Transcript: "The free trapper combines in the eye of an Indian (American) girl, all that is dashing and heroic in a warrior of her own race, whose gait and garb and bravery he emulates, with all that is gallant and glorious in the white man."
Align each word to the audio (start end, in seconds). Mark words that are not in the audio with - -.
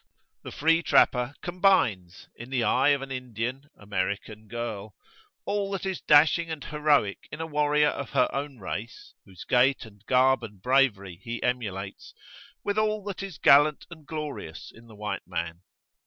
"The 0.41 0.49
free 0.51 0.81
trapper 0.81 1.35
combines 1.43 2.27
in 2.35 2.49
the 2.49 2.63
eye 2.63 2.87
of 2.89 3.03
an 3.03 3.11
Indian 3.11 3.69
(American) 3.77 4.47
girl, 4.47 4.95
all 5.45 5.69
that 5.73 5.85
is 5.85 6.01
dashing 6.01 6.49
and 6.49 6.63
heroic 6.63 7.27
in 7.31 7.39
a 7.39 7.45
warrior 7.45 7.89
of 7.89 8.09
her 8.09 8.27
own 8.33 8.57
race, 8.57 9.13
whose 9.25 9.43
gait 9.43 9.85
and 9.85 10.03
garb 10.07 10.43
and 10.43 10.59
bravery 10.59 11.19
he 11.21 11.43
emulates, 11.43 12.15
with 12.63 12.79
all 12.79 13.03
that 13.03 13.21
is 13.21 13.37
gallant 13.37 13.85
and 13.91 14.07
glorious 14.07 14.71
in 14.73 14.87
the 14.87 14.95
white 14.95 15.27
man." 15.27 15.61